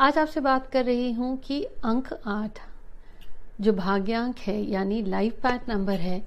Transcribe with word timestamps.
आज 0.00 0.18
आपसे 0.18 0.40
बात 0.40 0.66
कर 0.66 0.84
रही 0.84 1.12
हूँ 1.12 1.36
कि 1.36 1.62
अंक 1.84 2.08
आठ, 2.26 2.58
जो 3.60 3.72
भाग्यांक 3.72 4.38
है, 4.38 4.56
यानी 4.62 5.00
लाइफ 5.02 5.38
पाथ 5.42 5.68
नंबर 5.68 5.94
है, 5.94 6.20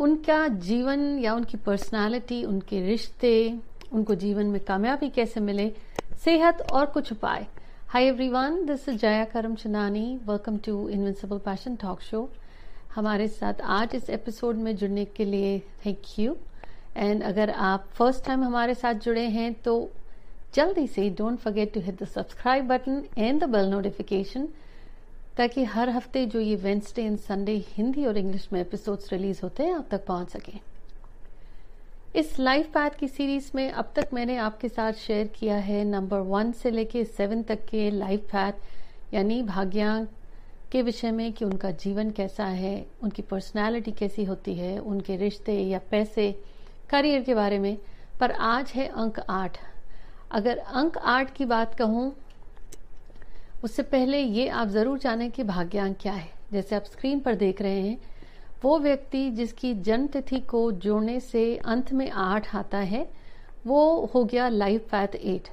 उनका 0.00 0.46
जीवन 0.48 1.00
या 1.18 1.34
उनकी 1.34 1.56
पर्सनालिटी 1.56 2.42
उनके 2.44 2.80
रिश्ते, 2.80 3.32
उनको 3.92 4.14
जीवन 4.14 4.46
में 4.46 4.60
कामयाबी 4.64 5.08
कैसे 5.08 5.40
मिले, 5.40 5.68
सेहत 6.24 6.60
और 6.72 6.86
कुछ 6.86 7.12
उपाय। 7.12 7.46
Hi 7.88 8.04
everyone 8.04 8.64
this 8.66 8.88
is 8.88 8.96
Jaya 8.96 9.24
Karam 9.24 9.54
Chanani 9.54 10.04
welcome 10.28 10.56
to 10.56 10.88
invincible 10.88 11.38
passion 11.38 11.76
talk 11.76 12.00
show 12.00 12.28
हमारे 12.94 13.26
साथ 13.28 13.60
आज 13.70 13.94
इस 13.94 14.10
एपिसोड 14.10 14.56
में 14.56 14.74
जुड़ने 14.76 15.04
के 15.04 15.24
लिए 15.24 15.58
थैंक 15.86 16.18
यू 16.18 16.36
एंड 16.96 17.22
अगर 17.22 17.50
आप 17.50 17.88
फ़र्स्ट 17.94 18.24
टाइम 18.24 18.44
हमारे 18.44 18.74
साथ 18.74 18.94
जुड़े 18.94 19.26
हैं 19.28 19.52
तो 19.54 19.90
जल्दी 20.54 20.86
से 20.86 21.08
don't 21.10 21.38
forget 21.38 21.72
to 21.74 21.80
hit 21.80 22.02
the 22.02 22.06
subscribe 22.06 22.66
button 22.68 23.04
and 23.18 23.40
the 23.44 23.48
bell 23.50 23.68
notification 23.68 24.48
ताकि 25.36 25.64
हर 25.64 25.88
हफ़्ते 25.88 26.24
जो 26.26 26.40
ये 26.40 26.56
वेंसडे 26.56 27.02
एंड 27.02 27.18
संडे 27.18 27.52
हिंदी 27.68 28.04
और 28.06 28.18
इंग्लिश 28.18 28.48
में 28.52 28.60
एपिसोड्स 28.60 29.12
रिलीज़ 29.12 29.40
होते 29.42 29.62
हैं, 29.62 29.74
आप 29.74 29.88
तक 29.90 30.04
पहुँच 30.06 30.30
सके। 30.30 30.52
इस 32.14 32.38
लाइफ 32.38 32.66
पैथ 32.66 32.90
की 32.90 33.08
सीरीज़ 33.08 33.50
में 33.54 33.70
अब 33.70 33.92
तक 33.96 34.08
मैंने 34.14 34.36
आपके 34.36 34.68
साथ 34.68 34.92
शेयर 34.92 35.26
किया 35.26 35.56
है 35.56 35.84
नंबर 35.84 36.18
वन 36.18 36.52
से 36.52 36.70
लेके 36.70 37.04
सेवन 37.04 37.42
तक 37.42 37.64
के 37.64 37.90
लाइफ 37.90 38.28
पैथ 38.32 39.14
यानी 39.14 39.42
भाग्यांक 39.42 40.08
के 40.72 40.82
विषय 40.82 41.10
में 41.10 41.32
कि 41.32 41.44
उनका 41.44 41.70
जीवन 41.70 42.10
कैसा 42.10 42.44
है, 42.44 42.86
उनकी 43.02 43.22
पर्सनालिटी 43.22 43.92
कैसी 43.92 44.24
होती 44.24 44.54
है, 44.54 44.78
उनके 44.78 45.16
रिश्ते 45.16 45.60
या 45.60 45.80
पैसे 45.90 46.30
करियर 46.90 47.22
के 47.22 47.34
बारे 47.34 47.58
में। 47.58 47.76
पर 48.20 48.32
आज 48.32 48.72
है 48.74 48.86
अंक 48.86 49.18
आठ। 49.30 49.58
अगर 50.32 50.58
अंक 50.58 50.96
आठ 50.98 51.34
की 51.34 51.44
बात 51.46 51.74
कहूँ, 51.74 52.12
उससे 53.64 53.82
पहले 53.84 54.18
ये 54.18 54.48
आप 54.50 54.68
ज़रूर 54.68 54.98
जानें 54.98 55.30
कि 55.30 55.42
भाग्यांक 55.44 55.96
क्या 56.00 56.12
है। 56.12 56.30
जैसे 56.52 56.76
आप 56.76 56.84
स्क्रीन 56.84 57.20
पर 57.20 57.34
देख 57.36 57.62
रहे 57.62 57.80
हैं, 57.80 57.98
वो 58.64 58.78
व्यक्ति 58.78 59.30
जिसकी 59.30 59.74
जन्म 59.82 60.06
तिथि 60.08 60.38
को 60.40 60.70
जोड़ने 60.74 61.18
से 61.22 61.44
अंत 61.56 61.92
में 61.92 62.10
आठ 62.10 62.54
आता 62.56 62.78
है, 62.78 63.06
वो 63.66 64.10
हो 64.14 64.24
गया 64.24 64.48
लाइफ 64.48 64.88
पैथ 64.90 65.14
एट 65.16 65.48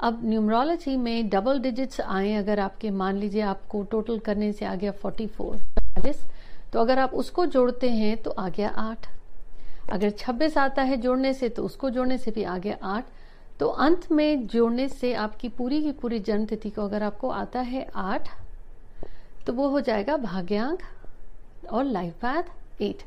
अब 0.00 0.20
न्यूमरोलॉजी 0.24 0.96
में 0.96 1.28
डबल 1.30 1.58
डिजिट्स 1.60 2.00
आए, 2.00 2.34
अगर 2.34 2.60
आपके 2.60 2.90
मान 2.92 3.16
लीजिए 3.16 3.42
आपको 3.42 3.82
टोटल 3.82 4.18
करने 4.20 4.52
से 4.52 4.64
आ 4.64 4.74
गया 4.74 4.90
फोर्टी 4.92 5.26
फोर 5.28 5.56
चालीस 5.56 6.24
तो 6.72 6.80
अगर 6.80 6.98
आप 6.98 7.14
उसको 7.14 7.46
जोड़ते 7.46 7.90
हैं 7.90 8.16
तो 8.22 8.30
आ 8.30 8.48
गया 8.48 8.68
आठ। 8.68 9.06
अगर 9.92 10.10
छब्बीस 10.10 10.58
आता 10.58 10.82
है 10.82 10.96
जोड़ने 10.96 11.32
से 11.34 11.48
तो 11.48 11.64
उसको 11.64 11.90
जोड़ने 11.90 12.18
से 12.18 12.30
भी 12.30 12.42
आ 12.44 12.56
गया 12.58 12.76
आठ। 12.84 13.04
तो 13.60 13.66
अंत 13.66 14.10
में 14.12 14.46
जोड़ने 14.46 14.88
से 14.88 15.12
आपकी 15.14 15.48
पूरी 15.48 15.82
की 15.82 15.92
पूरी 15.92 16.18
जन्म 16.18 16.44
तिथि 16.46 16.70
को 16.70 16.84
अगर 16.84 17.02
आपको 17.02 17.28
आता 17.30 17.60
है 17.60 17.86
आठ 17.94 18.28
तो 19.46 19.52
वो 19.52 19.68
हो 19.68 19.80
जाएगा 19.80 20.16
भाग्यांक 20.16 20.82
और 21.72 21.84
लाइफ 21.84 22.14
पैथ 22.22 22.82
एट 22.82 23.02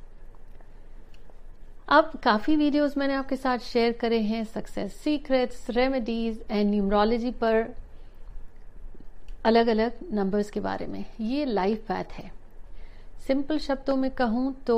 अब 1.90 2.12
काफ़ी 2.24 2.56
वीडियोस 2.56 2.98
मैंने 2.98 3.14
आपके 3.14 3.36
साथ 3.36 3.58
शेयर 3.64 3.92
करे 3.92 4.20
हैं 4.22 4.44
success 4.44 4.94
secrets 4.94 5.70
remedies 5.70 6.44
and 6.52 6.70
numerology 6.70 7.32
पर 7.32 7.76
अलग 9.46 9.68
अलग 9.68 10.00
नंबर्स 10.14 10.50
के 10.50 10.60
बारे 10.60 10.88
में। 10.88 11.04
ये 11.22 11.46
लाइफ 11.46 11.86
पैथ 11.88 12.12
है। 12.14 12.32
सिंपल 13.28 13.60
शब्दों 13.60 13.96
में 13.96 14.10
कहूँ 14.12 14.54
तो 14.68 14.78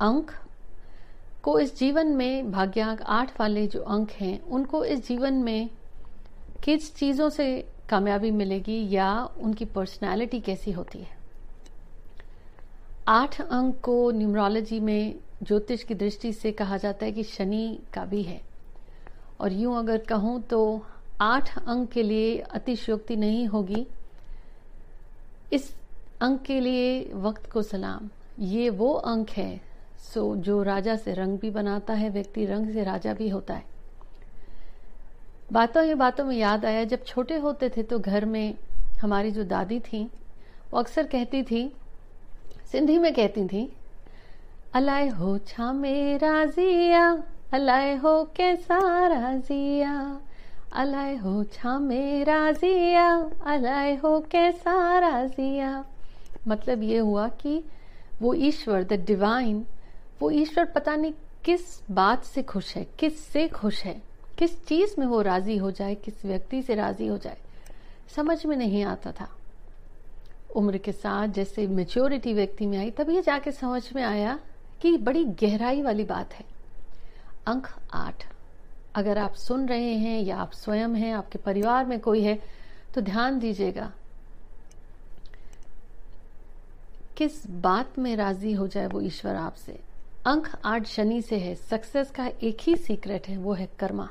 अंक 0.00 0.30
को 1.42 1.58
इस 1.58 1.78
जीवन 1.78 2.06
में 2.06 2.50
भाग्यांक 2.50 3.02
आठ 3.02 3.40
वाले 3.40 3.66
जो 3.66 3.80
अंक 3.80 4.10
हैं, 4.10 4.40
उनको 4.42 4.84
इस 4.84 5.08
जीवन 5.08 5.34
में 5.34 5.70
किस 6.64 6.96
चीज़ों 6.96 7.28
से 7.28 7.68
कामयाबी 7.88 8.30
मिलेगी 8.30 8.90
या 8.90 9.24
उनकी 9.24 9.64
पर्सनालिटी 9.64 10.40
कैसी 10.40 10.72
होती 10.72 10.98
है? 10.98 11.16
आठ 13.08 13.40
अंक 13.40 13.80
को 13.80 14.10
न्यूमरोलॉजी 14.10 14.80
में 14.80 15.14
ज्योतिष 15.42 15.82
की 15.82 15.94
दृष्टि 15.94 16.32
से 16.32 16.52
कहा 16.52 16.76
जाता 16.76 17.06
है 17.06 17.12
कि 17.12 17.22
शनि 17.22 17.78
का 17.94 18.04
भी 18.04 18.22
है। 18.22 18.40
और 19.40 19.52
यूँ 19.52 19.78
अगर 19.78 19.98
कहूँ 19.98 20.42
तो 20.42 20.86
आठ 21.20 21.58
अंक 21.58 21.90
के 21.90 22.02
लिए 22.02 22.38
अतिशयोक्ति 22.38 23.16
नहीं 23.16 23.46
होगी। 23.46 23.86
इस 25.52 25.76
अंक 26.20 26.42
के 26.42 26.60
लिए 26.60 27.10
वक्त 27.14 27.50
को 27.50 27.62
सलाम। 27.62 28.10
ये 28.38 28.70
वो 28.70 28.92
अंक 28.92 29.30
है 29.30 29.71
सो 30.02 30.34
जो 30.36 30.62
राजा 30.62 30.96
से 30.96 31.12
रंग 31.14 31.38
भी 31.38 31.50
बनाता 31.50 31.94
है, 31.94 32.08
व्यक्ति 32.10 32.44
रंग 32.46 32.72
से 32.74 32.84
राजा 32.84 33.12
भी 33.14 33.28
होता 33.28 33.54
है। 33.54 33.64
बातों 35.52 35.84
ही 35.84 35.94
बातों 35.94 36.24
में 36.24 36.36
याद 36.36 36.64
आया, 36.64 36.84
जब 36.84 37.04
छोटे 37.04 37.36
होते 37.36 37.68
थे 37.68 37.82
तो 37.82 37.98
घर 37.98 38.24
में 38.24 38.54
हमारी 39.00 39.30
जो 39.30 39.44
दादी 39.44 39.78
थी, 39.82 40.04
वो 40.72 40.78
अक्सर 40.78 41.06
कहती 41.06 41.42
थी, 41.42 41.70
सिंधी 42.72 42.98
में 42.98 43.12
कहती 43.14 43.46
थी 43.46 43.72
अलाय 44.74 45.08
हो 45.08 45.36
छा 45.38 45.72
मेरा 45.72 46.44
जिया 46.46 47.10
अलाय 47.52 47.94
हो 47.94 48.22
कैसा 48.36 49.06
राजिया 49.06 50.20
अलाय 50.72 51.16
हो 51.16 51.42
छा 51.44 51.78
मेरा 51.78 52.50
जिया 52.52 53.08
अलाय 53.46 53.94
हो 53.94 54.18
कैसा 54.30 54.98
राजिया। 54.98 55.84
मतलब 56.48 56.82
ये 56.82 56.98
हुआ 56.98 57.28
कि 57.40 57.62
वो 58.22 58.32
ईश्वर 58.34 58.84
द 58.84 59.04
डिवाइन 59.06 59.64
वो 60.22 60.30
ईश्वर 60.30 60.64
पता 60.64 60.94
नहीं 60.96 61.12
किस 61.44 61.60
बात 61.90 62.24
से 62.24 62.42
खुश 62.42 62.74
है 62.76 62.86
किस 62.98 63.24
से 63.24 63.46
खुश 63.48 63.82
है, 63.82 63.94
किस 64.38 64.52
चीज़ 64.66 64.94
में 64.98 65.06
वो 65.06 65.20
राज़ी 65.22 65.56
हो 65.56 65.70
जाए, 65.70 65.94
किस 65.94 66.24
व्यक्ति 66.24 66.62
से 66.62 66.74
राज़ी 66.74 67.06
हो 67.06 67.16
जाए, 67.18 67.38
समझ 68.16 68.44
में 68.46 68.56
नहीं 68.56 68.84
आता 68.84 69.12
था। 69.12 69.28
उम्र 70.56 70.78
के 70.78 70.92
साथ 70.92 71.28
जैसे 71.28 71.66
मेच्योरिटी 71.66 72.34
व्यक्ति 72.34 72.66
में 72.66 72.78
आई 72.78 72.92
ये 73.10 73.22
जाके 73.22 73.52
समझ 73.52 73.82
में 73.94 74.02
आया 74.04 74.38
कि 74.82 74.96
बड़ी 74.98 75.24
गहराई 75.42 75.82
वाली 75.82 76.04
बात 76.04 76.32
है। 76.32 76.44
अंक 77.46 77.66
आठ। 77.94 78.24
अगर 78.94 79.18
आप 79.18 79.34
सुन 79.36 79.68
रहे 79.68 79.94
हैं 79.96 80.20
या 80.20 80.36
आप 80.36 80.52
स्वयं 80.54 80.94
हैं, 80.94 81.12
आपके 81.14 81.38
परिवार 81.40 81.86
में 81.86 81.98
कोई 82.00 82.22
है 82.22 82.38
तो 82.94 83.00
ध्यान 83.00 83.38
दीजिएगा, 83.38 83.92
किस 87.16 87.46
बात 87.62 87.98
में 87.98 88.14
राज़ी 88.16 88.52
हो 88.52 88.66
जाए 88.68 88.86
वो 88.86 89.00
ईश्वर 89.00 89.36
आपसे? 89.36 89.91
अंक 90.26 90.48
आठ 90.64 90.86
शनि 90.86 91.22
से 91.22 91.36
है 91.36 91.54
सक्सेस 91.54 92.10
का 92.10 92.26
एक 92.42 92.58
ही 92.60 92.76
सीक्रेट 92.76 93.28
है, 93.28 93.36
वो 93.36 93.52
है 93.52 93.68
कर्मा। 93.78 94.08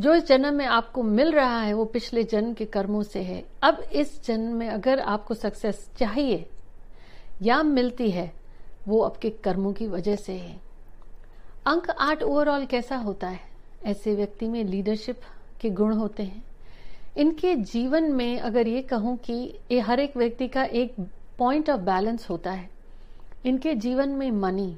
जो 0.00 0.14
इस 0.14 0.26
जन्म 0.26 0.54
में 0.54 0.66
आपको 0.66 1.02
मिल 1.02 1.32
रहा 1.32 1.60
है, 1.60 1.72
वो 1.72 1.84
पिछले 1.84 2.24
जन्म 2.24 2.54
के 2.54 2.64
कर्मों 2.64 3.02
से 3.02 3.22
है। 3.22 3.44
अब 3.62 3.80
इस 3.92 4.24
जन्म 4.24 4.54
में 4.54 4.68
अगर 4.68 4.98
आपको 4.98 5.34
सक्सेस 5.34 5.90
चाहिए, 5.98 6.50
या 7.42 7.62
मिलती 7.62 8.10
है, 8.10 8.32
वो 8.88 9.02
आपके 9.02 9.30
कर्मों 9.30 9.72
की 9.72 9.86
वजह 9.86 10.16
से 10.16 10.32
है। 10.32 10.60
अंक 11.66 11.90
आठ 11.90 12.22
ओवरऑल 12.22 12.66
कैसा 12.66 12.96
होता 12.96 13.28
है? 13.28 13.40
ऐसे 13.84 14.14
व्यक्ति 14.14 14.48
में 14.48 14.64
लीडरशिप 14.64 15.20
के 15.60 15.70
गुण 15.70 15.94
होते 15.94 16.22
हैं। 16.22 16.44
इनके 17.16 17.54
जीवन 17.54 18.04
में 18.04 18.40
अगर 18.40 18.68
ये 18.68 18.82
कहूँ 18.82 19.16
कि 19.16 19.58
ये 19.70 19.80
हर 19.80 20.00
एक 20.00 20.16
व्यक्ति 20.16 20.48
का 20.48 20.64
एक 20.64 20.94
पॉइंट 21.38 21.70
ऑफ़ 21.70 21.80
बैलेंस 21.80 22.30
होता 22.30 22.52
है। 22.52 22.70
इनके 23.46 23.74
जीवन 23.74 24.08
में 24.08 24.30
मनी 24.30 24.76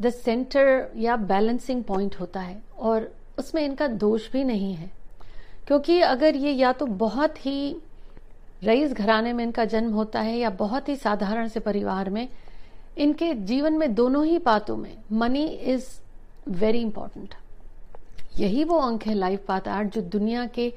द 0.00 0.10
सेंटर 0.10 0.86
या 0.96 1.16
बैलेंसिंग 1.16 1.82
पॉइंट 1.84 2.16
होता 2.20 2.40
है 2.40 2.60
और 2.78 3.10
उसमें 3.38 3.64
इनका 3.64 3.86
दोष 3.86 4.30
भी 4.32 4.44
नहीं 4.44 4.74
है। 4.74 4.90
क्योंकि 5.66 6.00
अगर 6.00 6.36
ये 6.36 6.52
या 6.52 6.72
तो 6.72 6.86
बहुत 6.86 7.46
ही 7.46 7.76
रईस 8.62 8.92
घराने 8.92 9.32
में 9.32 9.42
इनका 9.44 9.64
जन्म 9.64 9.92
होता 9.92 10.20
है 10.20 10.36
या 10.38 10.50
बहुत 10.50 10.88
ही 10.88 10.96
साधारण 10.96 11.48
से 11.48 11.60
परिवार 11.60 12.10
में, 12.10 12.28
इनके 12.98 13.32
जीवन 13.34 13.72
में 13.72 13.94
दोनों 13.94 14.24
ही 14.26 14.38
बातों 14.38 14.76
में 14.76 14.96
मनी 15.12 15.44
इज़ 15.44 15.86
वेरी 16.48 16.80
इंपॉर्टेंट 16.80 17.34
यही 18.38 18.64
वो 18.64 18.78
अंक 18.78 19.02
है 19.02 19.14
लाइफ 19.14 19.44
पाथ 19.46 19.68
आर्ट 19.68 19.94
जो 19.94 20.00
दुनिया 20.02 20.46
के 20.48 20.72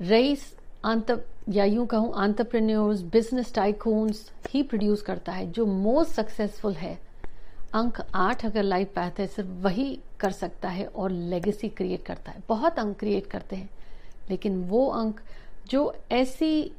रईस 0.00 0.52
आंत, 0.84 1.10
या 1.48 1.64
यूँ 1.64 1.86
कहूँ 1.86 2.12
आंतरप्रेन्योर्स 2.14 3.00
बिज़नेस 3.02 3.54
टाइकून्स 3.54 4.30
ही 4.48 4.62
प्रोड्यूस 4.62 5.02
करता 5.02 5.32
है, 5.32 5.50
जो 5.52 5.66
मोस्ट 5.66 6.12
सक्सेसफुल 6.12 6.74
है। 6.74 6.98
अंक 7.72 8.00
आठ 8.14 8.44
अगर 8.44 8.62
लाइफ 8.62 8.88
पैथ 8.94 9.18
है, 9.20 9.26
सिर्फ़ 9.26 9.48
वही 9.62 9.98
कर 10.20 10.30
सकता 10.32 10.68
है 10.68 10.84
और 10.86 11.10
लेगेसी 11.10 11.68
क्रिएट 11.68 12.02
करता 12.02 12.32
है। 12.32 12.42
बहुत 12.48 12.78
अंक 12.78 12.98
क्रिएट 12.98 13.26
करते 13.26 13.56
हैं, 13.56 13.68
लेकिन 14.30 14.62
वो 14.64 14.86
अंक 14.88 15.20
जो 15.70 15.94
ऐसी 16.12 16.72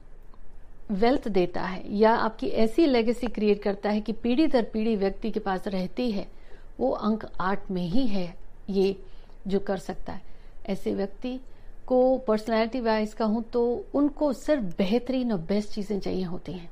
वेल्थ 0.92 1.28
देता 1.28 1.62
है 1.62 1.84
या 1.96 2.12
आपकी 2.14 2.48
ऐसी 2.48 2.86
लेगेसी 2.86 3.28
क्रिएट 3.28 3.62
करता 3.64 3.90
है 3.90 4.02
कि 4.02 4.14
पीढ़ी 4.14 4.48
दर 4.48 4.64
पीढ़ी 4.64 4.96
व्यक्ति 4.96 5.32
के 5.32 5.40
पास 5.40 5.68
रहती 5.68 6.10
है, 6.12 6.28
वो 6.80 6.90
अंक 6.92 7.26
आठ 7.42 7.72
में 7.72 7.82
ही 7.84 8.06
है 8.08 8.34
ये 8.70 8.96
जो 9.48 9.60
कर 9.60 9.78
सकता 9.78 10.14
है। 10.14 10.22
ऐसे 10.66 10.94
व्यक्ति 10.96 11.40
को 11.88 12.18
पर्सनैलिटी 12.18 12.80
वाइज 12.82 13.14
कहूँ 13.14 13.44
तो 13.44 13.64
उनको 13.94 14.32
सिर्फ़ 14.34 14.64
बेहतरीन 14.78 15.32
और 15.32 15.40
बेस्ट 15.40 15.70
चीज़ें 15.70 16.00
चाहिए 16.00 16.24
होती 16.24 16.52
हैं। 16.52 16.70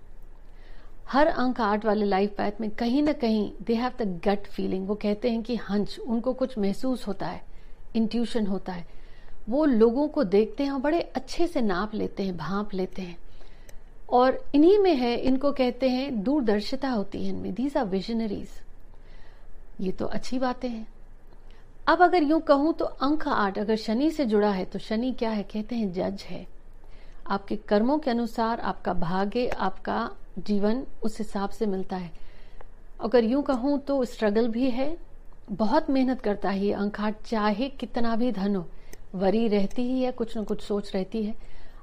हर 1.11 1.27
अंक 1.27 1.59
आठ 1.61 1.85
वाले 1.85 2.06
लाइफ 2.06 2.33
पैथ 2.38 2.59
में 2.61 2.69
कहीं 2.69 3.01
ना 3.03 3.13
कहीं 3.13 3.51
they 3.61 3.75
have 3.75 3.91
the 4.00 4.21
gut 4.25 4.47
feeling 4.47 4.88
वो 4.88 4.95
कहते 4.95 5.29
हैं 5.31 5.41
कि 5.44 5.56
हंच 5.69 5.97
उनको 6.00 6.33
कुछ 6.33 6.57
महसूस 6.57 7.07
होता 7.07 7.27
है 7.27 7.41
इंट्यूशन 7.95 8.47
होता 8.47 8.73
है। 8.73 8.85
वो 9.50 9.63
लोगों 9.65 10.07
को 10.07 10.23
देखते 10.23 10.63
हैं 10.63 10.71
और 10.71 10.79
बड़े 10.79 11.00
अच्छे 11.01 11.47
से 11.47 11.61
नाप 11.61 11.95
लेते 11.95 12.23
हैं, 12.23 12.35
भाप 12.38 12.73
लेते 12.73 13.01
हैं। 13.01 13.17
और 14.09 14.39
इन्हीं 14.56 14.77
में 14.79 14.95
है, 14.95 15.15
इनको 15.15 15.51
कहते 15.51 15.89
हैं 15.89 16.21
दूरदर्शिता 16.23 16.89
होती 16.89 17.23
है 17.23 17.29
इनमें। 17.29 17.53
दीज 17.53 17.77
आर 17.77 17.85
विजनरीज 17.85 18.50
ये 19.81 19.91
तो 19.91 20.06
अच्छी 20.06 20.39
बातें 20.39 20.69
हैं। 20.69 20.88
अब 21.88 22.01
अगर 22.01 22.23
यूँ 22.23 22.39
कहूँ 22.41 22.73
तो 22.73 22.85
अंक 22.85 23.27
आठ 23.27 23.57
अगर 23.59 23.75
शनि 23.77 24.11
से 24.11 24.25
जुड़ा 24.25 24.51
है 24.51 24.65
तो 24.65 24.79
शनि 24.79 25.11
क्या 25.13 25.29
है? 25.29 25.44
कहते 25.44 25.75
हैं 25.75 25.91
जज 25.94 26.23
है। 26.23 26.45
आपके 27.27 27.56
कर्मों 27.67 27.97
के 28.00 28.11
अनुसार 28.11 28.59
आपका 28.59 28.94
भाग्य, 28.94 29.47
आपका 29.47 30.09
जीवन 30.39 30.86
उस 31.03 31.18
हिसाब 31.19 31.50
से 31.50 31.65
मिलता 31.65 31.95
है। 31.95 32.12
अगर 33.01 33.24
यूँ 33.24 33.44
कहूँ 33.44 33.80
तो 33.80 34.03
स्ट्रगल 34.06 34.47
भी 34.47 34.69
है 34.69 34.95
बहुत 35.51 35.89
मेहनत 35.89 36.21
करता 36.21 36.50
है 36.50 36.65
ये 36.65 36.74
अंक 36.74 37.00
आठ 37.00 37.21
चाहे 37.25 37.69
कितना 37.69 38.15
भी 38.15 38.31
धन 38.31 38.56
हो। 38.56 38.65
वरी 39.15 39.47
रहती 39.47 39.81
ही 39.81 40.01
है 40.01 40.12
कुछ 40.12 40.38
न 40.38 40.44
कुछ 40.44 40.62
सोच 40.62 40.91
रहती 40.95 41.24
है। 41.24 41.36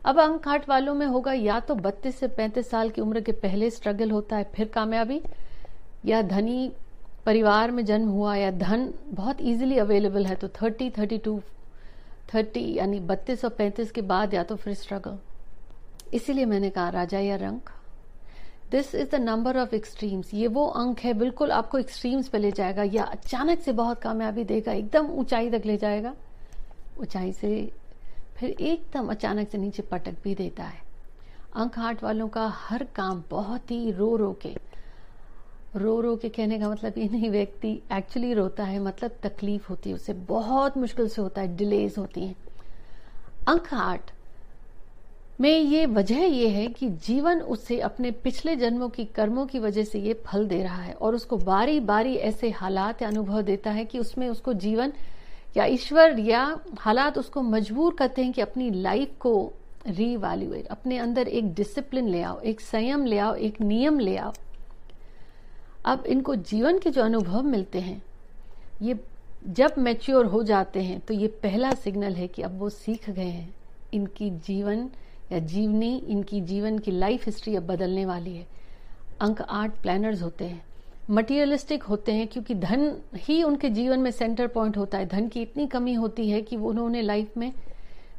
अब 0.05 0.20
अंक 0.20 0.49
आठ 0.49 0.69
वालों 0.69 0.94
में 0.94 1.06
होगा 1.06 1.32
या 1.32 1.58
तो 1.61 1.75
32 1.76 2.14
से 2.14 2.29
35 2.31 2.69
साल 2.70 2.91
की 2.91 3.00
उम्र 3.00 3.20
के 3.20 3.32
पहले 3.32 3.70
स्ट्रगल 3.70 4.11
होता 4.11 4.37
है 4.37 4.44
फिर 4.55 4.69
कामयाबी 4.69 5.20
या 6.06 6.23
धनी 6.23 6.70
परिवार 7.26 7.70
में 7.70 7.85
जन्म 7.85 8.09
हुआ 8.09 8.35
या 8.37 8.50
धन 8.50 8.93
बहुत 9.06 9.41
इजीली 9.41 9.79
अवेलेबल 9.79 10.26
है 10.26 10.35
तो 10.35 10.49
30, 10.49 10.91
32, 10.91 11.41
30 12.32 12.76
यानी 12.76 13.00
32 13.00 13.44
और 13.44 13.56
35 13.61 13.91
के 13.91 14.00
बाद 14.02 14.35
या 14.35 14.43
तो 14.43 14.56
फिर 14.56 14.75
स्ट्रगल 14.75 15.19
इसीलिए 16.14 16.44
मैंने 16.44 16.70
कहा 16.70 16.88
राजा 16.88 17.19
या 17.19 17.37
रंग 17.37 17.61
this 18.70 18.94
is 18.94 19.10
the 19.10 19.14
number 19.14 19.58
of 19.58 19.74
extremes 19.74 20.34
ये 20.34 20.46
वो 20.46 20.66
अंक 20.66 21.00
है, 21.00 21.12
बिल्कुल 21.14 21.50
आपको 21.50 21.78
एक्सट्रीम्स 21.78 22.28
पे 22.28 22.38
ले 22.38 22.52
जाएगा। 22.52 22.82
या 22.82 23.04
अचानक 23.04 23.60
से 23.60 23.72
बहुत 23.72 24.00
कामयाबी 24.00 24.44
देगा, 24.44 24.72
एकदम 24.72 25.06
ऊंचाई 25.06 25.50
तक 25.50 25.62
ले 25.66 25.76
जाएगा। 25.76 26.14
ऊंचाई 27.00 27.32
से 27.32 27.72
फिर 28.36 28.50
एकदम 28.50 29.08
अचानक 29.08 29.50
से 29.50 29.58
नीचे 29.58 29.82
पटक 29.82 30.16
भी 30.24 30.34
देता 30.34 30.64
है। 30.64 30.80
अंक 31.56 31.78
हार्ट 31.78 32.02
वालों 32.02 32.28
का 32.28 32.46
हर 32.48 32.84
काम 32.84 33.24
बहुत 33.30 33.70
ही 33.70 33.90
रो 33.90 34.16
रो 34.16 34.32
के। 34.32 34.56
रो 35.76 36.00
रो 36.00 36.16
के 36.16 36.28
कहने 36.28 36.58
का 36.58 36.68
मतलब 36.70 36.98
ये 36.98 37.08
नहीं, 37.08 37.30
व्यक्ति 37.30 37.82
एक्चुअली 37.92 38.32
रोता 38.34 38.64
है 38.64 38.78
मतलब 38.78 39.10
तकलीफ़ 39.22 39.68
होती 39.68 39.90
है, 39.90 39.96
उसे 39.96 40.12
बहुत 40.12 40.76
मुश्किल 40.76 41.08
से 41.08 41.22
होता 41.22 41.40
है 41.40 41.56
डिलेज 41.56 41.94
होती 41.98 42.26
हैं। 42.26 42.36
अंक 43.48 43.68
हार्ट 43.70 44.10
में 45.41 45.59
ये 45.61 45.87
वजह 45.87 46.17
ये 46.17 46.49
है 46.49 46.67
कि 46.67 46.88
जीवन 47.06 47.41
उसे 47.41 47.79
अपने 47.81 48.11
पिछले 48.11 48.55
जन्मों 48.56 48.88
की 48.88 49.05
कर्मों 49.05 49.47
की 49.47 49.59
वजह 49.59 49.85
से 49.85 49.99
ये 49.99 50.15
फल 50.27 50.47
दे 50.49 50.62
रहा 50.62 50.83
है 50.83 50.93
और 50.93 51.15
उसको 51.15 51.37
बारी 51.37 51.81
बारी 51.81 52.15
ऐसे 52.15 52.50
हालात 52.50 53.03
या 53.03 53.09
अनुभव 53.09 53.43
देता 53.43 53.71
है 53.71 53.85
कि 53.85 53.99
उसमें 53.99 54.29
उसको 54.29 54.53
जीवन 54.53 54.93
या 55.56 55.65
ईश्वर 55.65 56.19
या 56.19 56.59
हालात 56.79 57.19
उसको 57.19 57.43
मजबूर 57.43 57.94
करते 57.94 58.25
हैं 58.25 58.33
कि 58.33 58.41
अपनी 58.41 58.71
लाइफ 58.71 59.15
को 59.21 59.53
रीवैल्यूएट 59.88 60.67
अपने 60.67 60.99
अंदर 60.99 61.29
एक 61.29 61.55
डिसिप्लिन 61.55 62.09
ले 62.09 62.23
आओ, 62.23 62.41
एक 62.41 62.61
संयम 62.61 63.05
ले 63.05 63.19
आओ, 63.19 63.35
एक 63.35 63.61
नियम 63.61 63.99
ले 63.99 64.17
आओ। 64.17 64.33
अब 65.85 66.06
इनको 66.06 66.35
जीवन 66.35 66.79
के 66.79 66.91
जो 66.91 67.03
अनुभव 67.03 67.43
मिलते 67.43 67.81
हैं, 67.81 68.03
ये 68.83 68.99
जब 69.49 69.75
मैच्योर 69.79 70.27
हो 70.27 70.43
जाते 70.43 70.83
हैं 70.83 71.00
तो 71.00 71.15
ये 71.15 71.27
पहला 71.43 71.71
सिग्नल 71.75 72.15
है 72.15 72.29
कि 72.29 72.43
अब 72.43 72.59
वो 72.59 72.69
सीख 72.69 73.11
गए 73.11 73.23
हैं। 73.23 73.55
इनकी 73.94 74.31
जीवन 74.47 74.88
या 75.32 75.38
जीवनी 75.38 75.96
इनकी 75.99 76.40
जीवन 76.43 76.78
की 76.78 76.90
लाइफ 76.90 77.26
हिस्ट्री 77.26 77.55
अब 77.56 77.67
बदलने 77.67 78.05
वाली 78.06 78.34
है। 78.37 78.46
अंक 79.20 79.40
आठ 79.43 79.81
प्लानर्स 79.82 80.23
होते 80.23 80.44
हैं। 80.44 80.62
मटीरियलिस्टिक 81.11 81.82
होते 81.82 82.12
हैं 82.12 82.26
क्योंकि 82.28 82.55
धन 82.55 82.93
ही 83.17 83.43
उनके 83.43 83.69
जीवन 83.70 84.00
में 84.00 84.11
सेंटर 84.11 84.46
पॉइंट 84.46 84.76
होता 84.76 84.99
है। 84.99 85.06
धन 85.08 85.28
की 85.28 85.43
इतनी 85.43 85.67
कमी 85.67 85.94
होती 85.94 86.28
है 86.31 86.40
कि 86.43 86.56
उन्होंने 86.56 87.02
लाइफ 87.02 87.37
में 87.37 87.52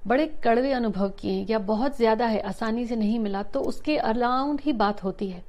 बड़े 0.08 0.26
कड़वे 0.44 0.72
अनुभव 0.72 1.10
किए 1.20 1.32
हैं। 1.32 1.48
या 1.50 1.60
बहुत 1.60 1.98
ज़्यादा 1.98 2.26
है, 2.26 2.40
आसानी 2.40 2.86
से 2.86 2.96
नहीं 2.96 3.18
मिला 3.20 3.44
तो 3.44 3.62
उसके 3.62 3.98
अराउंड 3.98 4.62
ही 4.62 4.74
बात 4.74 5.04
होती 5.04 5.28
है। 5.30 5.44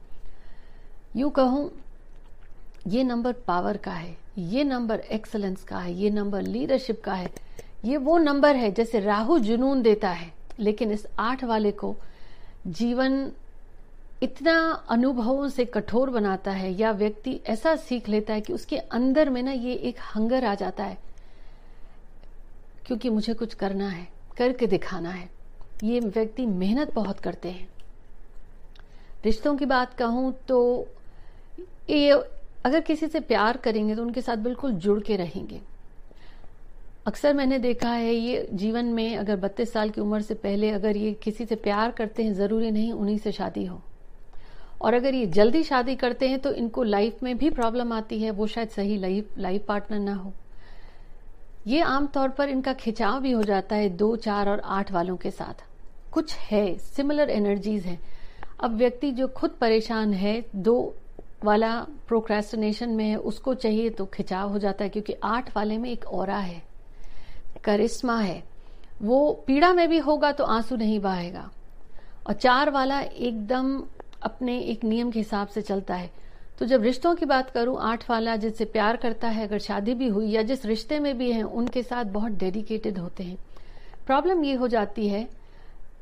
यू 1.17 1.29
कहूँ, 1.31 1.71
ये 2.89 3.03
नंबर 3.05 3.33
पावर 3.47 3.77
का 3.77 3.93
है, 3.93 4.17
ये 4.39 4.65
नंबर 4.65 5.01
एक्सलेंस 5.01 5.63
का 5.65 5.79
है, 5.79 5.95
ये 5.95 6.11
नंबर 6.11 6.43
लीडरशिप 6.43 7.01
का 7.05 7.15
है। 7.15 7.31
ये 7.85 7.97
वो 7.97 8.19
नंबर 8.19 8.57
है 8.57 8.71
जैसे 8.73 9.01
राहु 9.01 9.39
जुनून 9.39 9.83
देता 9.83 10.11
है। 10.11 10.33
लेकिन 10.61 10.93
इस 10.93 11.07
आठ 11.19 11.45
वाले 11.45 11.73
को 11.73 11.95
जीवन 12.69 13.31
इतना 14.23 14.59
अनुभवों 14.91 15.49
से 15.49 15.65
कठोर 15.65 16.11
बनाता 16.11 16.51
है 16.51 16.73
या 16.73 16.91
व्यक्ति 16.93 17.39
ऐसा 17.47 17.75
सीख 17.79 18.09
लेता 18.09 18.35
है 18.35 18.41
कि 18.41 18.53
उसके 18.53 18.77
अंदर 18.77 19.31
में 19.31 19.43
ना 19.43 19.53
ये 19.53 19.75
एक 19.75 19.99
हंगर 20.15 20.45
आ 20.45 20.55
जाता 20.55 20.85
है, 20.85 20.99
क्योंकि 22.87 23.11
मुझे 23.11 23.35
कुछ 23.35 23.55
करना 23.55 23.89
है, 23.89 24.07
करके 24.37 24.67
दिखाना 24.67 25.11
है। 25.11 25.29
ये 25.85 26.01
व्यक्ति 26.01 26.47
मेहनत 26.47 26.95
बहुत 26.95 27.21
करते 27.21 27.51
हैं। 27.51 27.69
रिश्तों 29.25 29.55
की 29.57 29.65
बात 29.67 29.95
कहूँ 29.95 30.33
तो 30.49 30.89
ये 31.91 32.11
अगर 32.65 32.81
किसी 32.81 33.07
से 33.07 33.21
प्यार 33.23 33.57
करेंगे 33.57 33.95
तो 33.95 34.03
उनके 34.03 34.21
साथ 34.21 34.37
बिल्कुल 34.39 34.73
जुड़ 34.75 35.01
के 35.01 35.17
रहेंगे। 35.17 35.61
अक्सर 37.09 37.35
मैंने 37.35 37.59
देखा 37.59 37.91
है, 37.91 38.15
ये 38.15 38.49
जीवन 38.53 38.87
में 38.87 39.17
अगर 39.17 39.37
बत्तीस 39.37 39.73
साल 39.73 39.91
की 39.91 40.01
उम्र 40.01 40.21
से 40.21 40.35
पहले 40.35 40.71
अगर 40.71 40.97
ये 40.97 41.13
किसी 41.13 41.45
से 41.47 41.55
प्यार 41.57 41.91
करते 41.91 42.23
हैं, 42.23 42.33
ज़रूरी 42.35 42.71
नहीं 42.71 42.93
उन्हीं 42.93 43.17
से 43.19 43.33
शादी 43.33 43.65
हो। 43.65 43.81
और 44.81 44.95
अगर 44.95 45.15
ये 45.15 45.27
जल्दी 45.29 45.63
शादी 45.63 45.95
करते 45.97 46.29
हैं 46.29 46.39
तो 46.39 46.53
इनको 46.53 46.83
लाइफ 46.83 47.23
में 47.23 47.37
भी 47.39 47.51
प्रॉब्लम 47.51 47.93
आती 47.93 48.21
है, 48.23 48.31
वो 48.31 48.47
शायद 48.47 48.69
सही 48.69 48.97
लाइफ 48.97 49.39
लाइफ 49.39 49.65
पार्टनर 49.69 49.99
ना 49.99 50.15
हो। 50.15 50.33
ये 51.67 51.81
आमतौर 51.81 52.29
पर 52.29 52.49
इनका 52.49 52.73
खिंचाव 52.75 53.21
भी 53.21 53.33
हो 53.33 53.43
जाता 53.43 53.77
है 53.77 53.89
दो, 53.89 54.15
चार 54.17 54.49
और 54.49 54.61
आठ 54.61 54.93
वालों 54.93 55.17
के 55.17 55.31
साथ। 55.31 55.65
कुछ 56.13 56.37
है 56.37 56.79
सिमिलर 56.79 57.31
एनर्जीज 57.31 57.87
है। 57.87 57.99
अब 58.61 58.77
व्यक्ति 58.77 59.11
जो 59.13 59.29
खुद 59.29 59.57
परेशान 59.61 60.13
है, 60.13 60.45
दो 60.57 60.95
वाला 61.45 61.75
प्रोक्रेस्टिनेशन 62.09 62.91
में 62.91 63.05
है, 63.05 63.17
उसको 63.17 63.55
चाहिए 63.55 63.91
तो 63.91 64.07
खिंचाव 64.07 64.51
हो 64.51 64.59
जाता 64.59 64.85
है, 64.85 64.91
क्योंकि 64.91 65.15
आठ 65.25 65.57
वाले 65.57 65.79
में 65.79 65.91
एक 65.91 66.05
और 66.05 66.31
है। 66.31 66.68
करिश्मा 67.65 68.21
है। 68.21 68.43
वो 69.03 69.45
पीड़ा 69.47 69.73
में 69.73 69.89
भी 69.89 69.99
होगा 69.99 70.33
तो 70.33 70.45
आँसू 70.45 70.77
नहीं 70.77 71.01
बहेगा 71.01 71.51
और 72.27 72.33
चार 72.33 72.71
वाला 72.71 73.01
एकदम 73.01 73.83
अपने 74.23 74.59
एक 74.61 74.85
नियम 74.85 75.11
के 75.11 75.19
हिसाब 75.19 75.49
से 75.49 75.63
चलता 75.63 75.95
है। 75.95 76.11
तो 76.59 76.67
जब 76.67 76.83
रिश्तों 76.83 77.15
की 77.15 77.27
बात 77.27 77.51
करूँ, 77.51 77.79
आठ 77.81 78.11
वाला 78.11 78.37
जिससे 78.37 78.65
प्यार 78.65 78.97
करता 78.97 79.29
है, 79.29 79.47
अगर 79.47 79.59
शादी 79.59 79.95
भी 79.95 80.09
हुई 80.09 80.31
या 80.31 80.43
जिस 80.43 80.65
रिश्ते 80.67 80.99
में 80.99 81.19
भी 81.19 81.33
है, 81.33 81.43
उनके 81.43 81.83
साथ 81.83 82.05
बहुत 82.05 82.33
डेडिकेटेड 82.33 82.99
होते 82.99 83.25
हैं। 83.25 83.39
प्रॉब्लम 84.07 84.45
ये 84.45 84.55
हो 84.55 84.69
जाती 84.69 85.09
है 85.09 85.29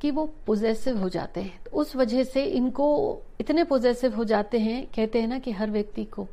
कि 0.00 0.10
वो 0.10 0.34
पोजेसिव 0.46 0.98
हो 0.98 1.08
जाते 1.08 1.40
हैं। 1.40 1.60
तो 1.64 1.70
उस 1.70 1.96
वजह 1.96 2.22
से 2.24 2.44
इनको 2.44 3.18
इतने 3.40 3.64
पोजेसिव 3.64 4.14
हो 4.14 4.24
जाते 4.24 4.58
हैं, 4.58 4.86
कहते 4.86 5.20
हैं 5.20 5.28
ना 5.28 5.38
कि 5.38 5.50
हर 5.50 5.70
व्यक्ति 5.70 6.04
को 6.04 6.26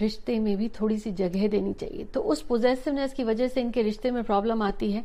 रिश्ते 0.00 0.38
में 0.38 0.56
भी 0.56 0.68
थोड़ी 0.68 0.98
सी 0.98 1.12
जगह 1.12 1.48
देनी 1.48 1.72
चाहिए। 1.72 2.04
तो 2.04 2.20
उस 2.20 2.42
पोजेसिवनेस 2.42 3.12
की 3.12 3.24
वजह 3.24 3.48
से 3.48 3.60
इनके 3.60 3.82
रिश्ते 3.82 4.10
में 4.10 4.24
प्रॉब्लम 4.24 4.62
आती 4.62 4.92
है। 4.92 5.04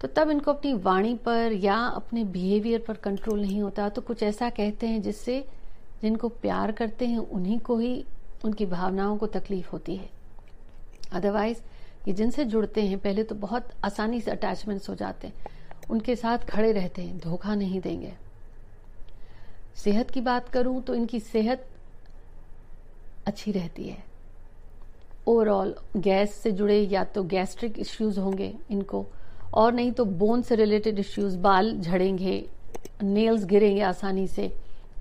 तो 0.00 0.08
तब 0.08 0.30
इनको 0.30 0.52
अपनी 0.52 0.72
वाणी 0.72 1.14
पर 1.14 1.52
या 1.52 1.76
अपने 1.76 2.24
बिहेवियर 2.24 2.84
पर 2.88 2.94
कंट्रोल 2.94 3.40
नहीं 3.40 3.62
होता। 3.62 3.88
तो 3.88 4.02
कुछ 4.02 4.22
ऐसा 4.22 4.50
कहते 4.50 4.86
हैं 4.86 5.02
जिससे 5.02 5.44
जिनको 6.02 6.28
प्यार 6.28 6.72
करते 6.72 7.06
हैं, 7.06 7.18
उन्हीं 7.18 7.58
को 7.58 7.78
ही 7.78 8.04
उनकी 8.44 8.66
भावनाओं 8.66 9.16
को 9.16 9.26
तकलीफ़ 9.26 9.70
होती 9.70 9.96
है। 9.96 10.10
अदरवाइज़ 11.12 11.58
ये 12.08 12.14
जिनसे 12.14 12.44
जुड़ते 12.44 12.82
हैं, 12.82 12.98
पहले 12.98 13.22
तो 13.22 13.34
बहुत 13.34 13.68
आसानी 13.84 14.20
से 14.20 14.30
अटैचमेंट्स 14.30 14.88
हो 14.88 14.94
जाते 14.94 15.26
हैं। 15.26 15.34
उनके 15.90 16.16
साथ 16.16 16.38
खड़े 16.38 16.72
रहते 16.72 17.02
हैं, 17.02 17.18
धोखा 17.18 17.54
नहीं 17.54 17.80
देंगे। 17.80 18.12
सेहत 19.76 20.10
की 20.10 20.20
बात 20.20 20.48
करूँ 20.48 20.82
तो 20.82 20.94
इनकी 20.94 21.20
सेहत 21.20 21.66
अच्छी 23.26 23.52
रहती 23.52 23.84
है। 23.84 24.09
ओवरऑल 25.26 25.74
गैस 25.96 26.34
से 26.34 26.50
जुड़े 26.52 26.78
या 26.82 27.04
तो 27.04 27.22
गैस्ट्रिक 27.24 27.78
इश्यूज़ 27.78 28.20
होंगे 28.20 28.52
इनको, 28.70 29.04
और 29.54 29.72
नहीं 29.72 29.92
तो 29.92 30.04
बोन 30.04 30.42
से 30.42 30.56
रिलेटेड 30.56 30.98
इश्यूज़ 30.98 31.36
बाल 31.38 31.72
झड़ेंगे 31.72 32.44
नेल्स 33.02 33.44
गिरेंगे 33.44 33.80
आसानी 33.82 34.26
से, 34.26 34.50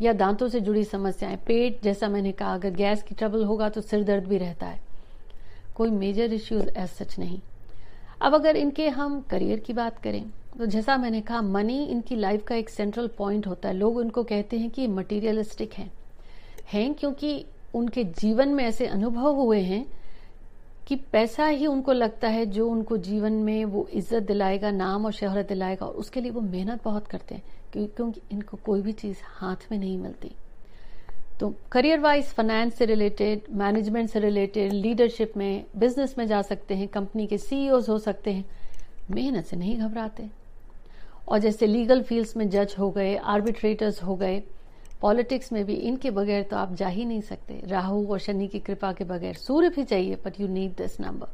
या 0.02 0.14
दांतों 0.14 0.48
से 0.48 0.60
जुड़ी 0.60 0.84
समस्याएँ, 0.84 1.38
पेट, 1.38 1.82
जैसा 1.84 2.08
मैंने 2.08 2.32
कहा, 2.32 2.54
अगर 2.54 2.72
गैस 2.72 3.04
की 3.04 3.16
ट्रबल 3.16 3.44
होगा 3.44 3.70
तो 3.70 3.82
सिर 3.82 4.04
दर्द 4.04 4.28
भी 4.28 4.38
रहता 4.38 4.66
है। 4.66 4.80
कोई 5.76 5.90
मेजर 5.90 6.34
इश्यूज़ 6.34 6.70
एज 6.70 6.90
सच 6.90 7.18
नहीं। 7.20 7.40
अब 8.22 8.34
अगर 8.36 8.56
इनके 8.56 8.88
हम 8.90 9.20
करियर 9.22 9.60
की 9.60 9.74
बात 9.74 9.98
करें 9.98 10.24
तो 10.58 10.66
जैसा 10.66 10.96
मैंने 10.98 11.20
कहा 11.22 11.42
मनी 11.42 11.84
इनकी 11.86 12.16
लाइफ 12.16 12.44
का 12.44 12.56
एक 12.56 12.70
सेंट्रल 12.70 13.08
पॉइंट 13.08 13.48
होता 13.48 13.70
है। 13.70 13.76
लोग 13.76 14.02
इनको 14.02 14.24
कहते 14.24 14.58
हैं 14.58 14.70
कि 14.70 14.88
मटीरियलिस्टिक 14.88 15.74
हैं। 15.74 15.92
हैं 16.74 16.94
क्योंकि 16.94 17.46
उनके 17.76 18.04
जीवन 18.04 18.50
में 18.50 18.64
ऐसे 18.64 18.86
अनुभव 18.88 19.36
हुए 19.36 19.60
हैं 19.62 19.86
कि 20.90 20.96
पैसा 21.12 21.46
ही 21.46 21.66
उनको 21.68 21.94
लगता 21.94 22.28
है 22.28 22.46
जो 22.46 22.68
उनको 22.70 22.98
जीवन 22.98 23.34
में 23.34 23.66
वो 23.66 23.88
इज़्ज़त 23.94 24.24
दिलाएगा, 24.24 24.72
नाम 24.72 25.06
और 25.06 25.12
शहरत 25.12 25.48
दिलाएगा, 25.48 25.86
और 25.86 25.94
उसके 25.94 26.22
लिए 26.22 26.32
वो 26.32 26.42
मेहनत 26.42 26.84
बहुत 26.84 27.08
करते 27.08 27.36
हैं 27.36 27.44
क्योंकि 27.74 28.22
इनको 28.32 28.58
कोई 28.66 28.82
भी 28.82 28.92
चीज़ 28.94 29.18
हाथ 29.24 29.72
में 29.72 29.78
नहीं 29.78 29.98
मिलती। 29.98 30.32
तो 31.40 31.54
करियर 31.72 32.00
वाइज 32.00 32.26
फाइनेंस 32.26 32.74
से 32.76 32.86
रिलेटेड 32.86 33.42
मैनेजमेंट 33.56 34.10
से 34.10 34.20
रिलेटेड 34.20 34.74
लीडरशिप 34.74 35.38
में 35.38 35.66
बिज़नेस 35.78 36.16
में 36.18 36.26
जा 36.28 36.42
सकते 36.42 36.76
हैं 36.76 36.88
कंपनी 36.88 37.28
के 37.28 37.38
सीईओ 37.38 37.80
हो 37.82 38.00
सकते 38.00 38.34
हैं, 38.34 38.46
मेहनत 39.12 39.46
से 39.46 39.58
नहीं 39.58 39.78
घबराते। 39.78 40.30
और 41.28 41.40
जैसे 41.40 41.68
लीगल 41.68 42.02
फील्ड्स 42.02 42.38
में 42.38 42.50
जज 42.50 42.76
हो 42.80 42.90
गए 42.92 43.16
आर्बिट्रेटर्स 43.16 44.04
हो 44.04 44.16
गए 44.16 44.42
पॉलिटिक्स 45.02 45.52
में 45.54 45.64
भी 45.66 45.74
इनके 45.74 46.12
बगैर 46.12 46.44
तो 46.44 46.58
आप 46.58 46.74
जा 46.74 46.88
ही 46.88 47.06
नहीं 47.06 47.22
सकते। 47.22 47.62
राहु 47.66 48.06
और 48.08 48.20
शनि 48.20 48.48
की 48.48 48.60
कृपा 48.60 48.92
के 48.94 49.04
बगैर 49.04 49.36
सूर्य 49.36 49.70
भी 49.70 49.84
चाहिए 49.84 50.16
but 50.26 50.40
you 50.40 50.48
need 50.48 50.76
this 50.78 51.00
number 51.02 51.28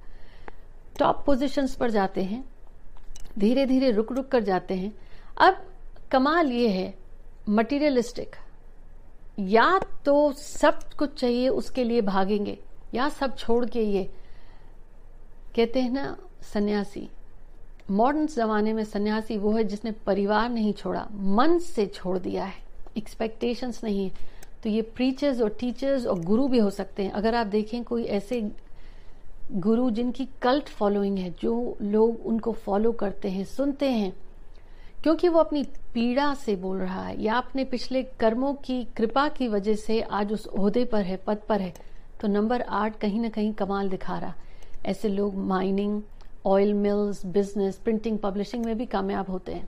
top 1.00 1.24
positions 1.26 1.76
पर 1.76 1.92
जाते 1.92 2.24
हैं। 2.24 2.44
धीरे 3.40 3.66
धीरे 3.66 3.92
रुक 3.92 4.12
रुक 4.12 4.28
कर 4.28 4.44
जाते 4.44 4.74
हैं। 4.74 4.92
अब 5.38 5.66
कमाल 6.12 6.52
ये 6.52 6.70
है 6.70 6.94
मटीरियलिस्टिक 7.50 8.36
या 9.40 9.80
तो 10.06 10.32
सब 10.32 10.80
कुछ 10.98 11.20
चाहिए, 11.20 11.48
उसके 11.50 11.84
लिए 11.84 12.02
भागेंगे, 12.02 12.58
या 12.94 13.08
सब 13.10 13.36
छोड़ 13.38 13.66
के 13.66 13.82
ये। 13.82 14.04
कहते 15.56 15.82
हैं 15.82 15.90
ना, 15.92 16.16
सन्यासी। 16.44 17.08
मॉडर्न 17.92 18.28
जमाने 18.28 18.74
में 18.74 18.84
सन्यासी 18.84 19.38
वो 19.38 19.52
है 19.52 19.64
जिसने 19.64 19.92
परिवार 20.06 20.50
नहीं 20.50 20.74
छोड़ा, 20.74 21.08
मन 21.12 21.58
से 21.60 21.86
छोड़ 21.86 22.18
दिया 22.20 22.46
है। 22.46 22.64
एक्सपेक्टेशंस 22.98 23.84
नहीं 23.84 24.04
है। 24.06 24.34
तो 24.64 24.70
ये 24.70 24.82
प्रीचर्स 24.82 25.42
और 25.42 25.50
टीचर्स 25.50 26.06
और 26.06 26.20
गुरु 26.20 26.48
भी 26.48 26.58
हो 26.58 26.70
सकते 26.70 27.04
हैं। 27.04 27.12
अगर 27.12 27.36
आप 27.36 27.48
देखें 27.48 27.84
कोई 27.84 28.04
ऐसे 28.04 28.42
गुरु 29.52 29.90
जिनकी 29.92 30.28
कल्ट 30.42 30.70
फॉलोइंग 30.70 31.18
है, 31.20 31.30
जो 31.32 31.78
लोग 31.82 32.26
उनको 32.26 32.52
फॉलो 32.52 32.92
करते 32.92 33.30
हैं, 33.30 33.44
सुनते 33.46 33.90
हैं, 33.90 34.14
क्योंकि 35.04 35.30
वो 35.30 35.40
अपनी 35.40 35.64
पीड़ा 35.94 36.34
से 36.34 36.56
बोल 36.56 36.78
रहा 36.78 37.06
है, 37.08 37.22
या 37.24 37.34
अपने 37.34 37.64
पिछले 37.64 38.04
कर्मों 38.20 38.54
की 38.56 38.84
कृपा 38.98 39.28
की 39.28 39.48
वजह 39.48 39.76
से 39.76 40.02
आज 40.02 40.34
उस 40.34 40.48
ओहदे 40.48 40.86
पर 40.86 41.04
है, 41.04 41.18
पद 41.18 41.42
पर 41.50 41.62
है 41.62 41.74
तो 42.22 42.28
नंबर 42.28 42.62
आठ 42.62 43.00
कहीं 43.00 43.20
ना 43.20 43.30
कहीं 43.30 43.54
कमाल 43.54 43.90
दिखा 43.90 44.18
रहा। 44.20 44.34
ऐसे 44.86 45.10
लोग 45.10 45.36
mining 45.38 46.02
oil 46.46 46.74
mills 46.74 47.26
business 47.26 47.76
printing 47.76 48.20
publishing 48.20 48.66
में 48.66 48.78
भी 48.78 48.86
कामयाब 48.86 49.30
होते 49.30 49.54
हैं। 49.54 49.68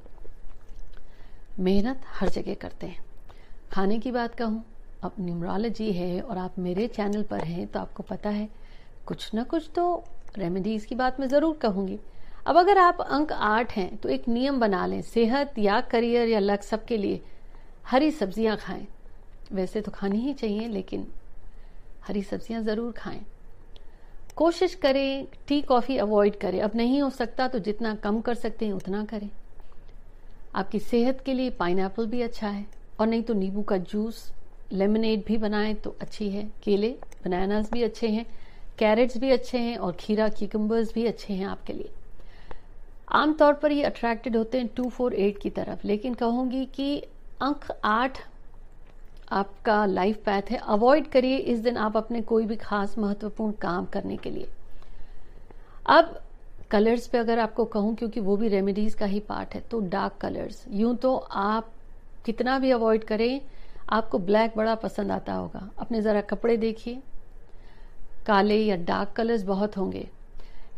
मेहनत 1.59 2.01
हर 2.09 2.29
जगह 2.29 2.53
करते 2.53 2.87
हैं। 2.87 3.05
खाने 3.71 3.97
की 3.99 4.11
बात 4.11 4.35
कहूँ, 4.35 4.63
अब 5.03 5.15
न्यूमरोलॉजी 5.19 5.91
है 5.93 6.19
और 6.21 6.37
आप 6.37 6.59
मेरे 6.59 6.87
चैनल 6.89 7.23
पर 7.23 7.43
हैं 7.43 7.65
तो 7.67 7.79
आपको 7.79 8.03
पता 8.03 8.29
है, 8.29 8.47
कुछ 9.07 9.33
ना 9.33 9.43
कुछ 9.43 9.69
तो 9.75 10.03
रेमेडीज 10.37 10.85
की 10.85 10.95
बात 10.95 11.19
मैं 11.19 11.27
ज़रूर 11.27 11.57
कहूँगी। 11.57 11.99
अब 12.47 12.57
अगर 12.57 12.77
आप 12.77 13.01
अंक 13.01 13.31
आठ 13.31 13.71
हैं 13.71 13.95
तो 13.97 14.09
एक 14.09 14.27
नियम 14.27 14.59
बना 14.59 14.85
लें, 14.85 15.01
सेहत 15.03 15.57
या 15.59 15.79
करियर 15.83 16.27
या 16.29 16.39
लक 16.39 16.63
सबके 16.63 16.97
लिए, 16.97 17.21
हरी 17.85 18.11
सब्ज़ियाँ 18.11 18.57
खाएँ। 18.57 18.85
वैसे 19.51 19.81
तो 19.81 19.91
खानी 19.91 20.19
ही 20.19 20.33
चाहिए, 20.33 20.67
लेकिन 20.67 21.07
हरी 22.03 22.21
सब्ज़ियाँ 22.23 22.61
ज़रूर 22.63 22.91
खाएँ। 22.91 23.25
कोशिश 24.35 24.75
करें 24.75 25.27
टी 25.47 25.61
कॉफ़ी 25.63 25.97
अवॉइड 25.97 26.35
करें। 26.39 26.59
अब 26.61 26.71
नहीं 26.75 27.01
हो 27.01 27.09
सकता 27.09 27.47
तो 27.47 27.59
जितना 27.59 27.93
कम 27.97 28.19
कर 28.21 28.35
सकते 28.35 28.65
हैं, 28.65 28.73
उतना 28.73 29.03
करें। 29.05 29.29
आपकी 30.55 30.79
सेहत 30.79 31.21
के 31.25 31.33
लिए 31.33 31.49
पाइन 31.51 31.87
भी 31.99 32.21
अच्छा 32.21 32.47
है। 32.47 32.65
और 32.99 33.07
नहीं 33.07 33.23
तो 33.23 33.33
नींबू 33.33 33.61
का 33.61 33.77
जूस 33.77 34.31
लेमनेड 34.71 35.23
भी 35.27 35.37
बनाएँ 35.37 35.73
तो 35.75 35.95
अच्छी 36.01 36.29
है। 36.29 36.43
केले 36.63 36.89
बनानास 37.25 37.71
भी 37.71 37.83
अच्छे 37.83 38.07
हैं 38.07 38.25
कैरेट्स 38.79 39.17
भी 39.17 39.31
अच्छे 39.31 39.57
हैं 39.57 39.77
और 39.77 39.95
खीरा 39.99 40.27
क्यूकम्बर्स 40.29 40.93
भी 40.93 41.05
अच्छे 41.05 41.33
हैं 41.33 41.45
आपके 41.45 41.73
लिए। 41.73 41.89
आमतौर 43.11 43.53
पर 43.53 43.71
ये 43.71 43.83
अट्रैक्टेड 43.83 44.35
होते 44.37 44.57
हैं 44.57 44.67
टू 44.67 44.89
फोर 44.89 45.13
एट 45.15 45.37
की 45.37 45.49
तरफ़, 45.49 45.85
लेकिन 45.85 46.13
कहूँगी 46.13 46.65
कि 46.65 46.97
अंक 47.41 47.65
आठ 47.85 48.17
आपका 49.31 49.85
लाइफ 49.85 50.17
पैथ 50.25 50.51
है। 50.51 50.57
अवॉइड 50.57 51.07
करिए 51.07 51.37
इस 51.37 51.59
दिन 51.59 51.77
आप 51.77 51.97
अपने 51.97 52.21
कोई 52.23 52.45
भी 52.45 52.55
खास 52.55 52.97
महत्वपूर्ण 52.97 53.51
काम 53.61 53.85
करने 53.85 54.17
के 54.17 54.29
लिए। 54.29 54.47
अब 55.89 56.19
कलर्स 56.71 57.07
पे 57.07 57.17
अगर 57.17 57.39
आपको 57.39 57.65
कहूँ, 57.65 57.95
क्योंकि 57.95 58.19
वो 58.19 58.35
भी 58.37 58.47
रेमेडीज 58.47 58.93
का 58.93 59.05
ही 59.05 59.19
पार्ट 59.19 59.53
है 59.55 59.61
तो 59.71 59.79
डार्क 59.81 60.17
कलर्स 60.21 60.63
यूँ 60.69 60.95
तो 60.95 61.15
आप 61.15 61.71
कितना 62.27 62.59
भी 62.59 62.71
अवॉइड 62.71 63.03
करें, 63.03 63.41
आपको 63.89 64.19
ब्लैक 64.19 64.53
बड़ा 64.57 64.75
पसंद 64.75 65.11
आता 65.11 65.33
होगा। 65.33 65.71
अपने 65.79 66.01
ज़रा 66.01 66.21
कपड़े 66.21 66.57
देखिए। 66.57 67.01
काले 68.25 68.57
या 68.57 68.75
डार्क 68.75 69.09
कलर्स 69.09 69.43
बहुत 69.43 69.77
होंगे। 69.77 70.09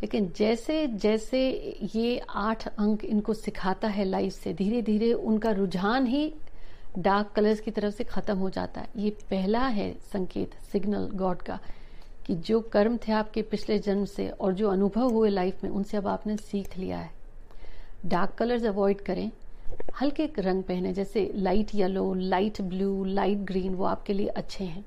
लेकिन 0.01 0.33
जैसे 0.37 0.87
जैसे 0.87 1.49
ये 1.95 2.21
आठ 2.29 2.67
अंक 2.67 3.05
इनको 3.05 3.33
सिखाता 3.33 3.87
है 3.87 4.05
लाइफ 4.05 4.33
से 4.33 4.53
धीरे 4.53 4.81
धीरे 4.81 5.13
उनका 5.13 5.51
रुझान 5.51 6.05
ही 6.05 6.33
डार्क 6.99 7.31
कलर्स 7.35 7.59
की 7.59 7.71
तरफ़ 7.71 7.95
से 7.95 8.03
खत्म 8.03 8.37
हो 8.37 8.49
जाता 8.49 8.81
है। 8.81 8.87
ये 8.97 9.09
पहला 9.09 9.67
है 9.67 9.93
संकेत 10.13 10.51
सिग्नल 10.71 11.09
गॉड 11.13 11.41
का, 11.41 11.59
कि 12.25 12.35
जो 12.35 12.59
कर्म 12.61 12.97
थे 12.97 13.11
आपके 13.11 13.41
पिछले 13.41 13.79
जन्म 13.79 14.05
से 14.05 14.29
और 14.29 14.53
जो 14.53 14.69
अनुभव 14.69 15.09
हुए 15.09 15.29
लाइफ 15.29 15.63
में, 15.63 15.71
उनसे 15.71 15.97
अब 15.97 16.07
आपने 16.07 16.37
सीख 16.37 16.77
लिया 16.77 16.97
है। 16.97 17.11
डार्क 18.05 18.31
कलर्स 18.31 18.65
अवॉइड 18.65 19.01
करें। 19.01 19.31
हल्के 20.01 20.29
रंग 20.39 20.63
पहने, 20.63 20.93
जैसे 20.93 21.31
light 21.35 21.75
yellow 21.75 22.13
light 22.13 22.61
blue 22.61 23.03
light 23.03 23.37
green 23.47 23.73
वो 23.75 23.85
आपके 23.85 24.13
लिए 24.13 24.27
अच्छे 24.27 24.63
हैं। 24.63 24.85